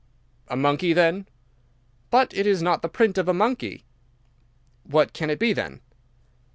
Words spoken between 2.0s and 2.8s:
"But it is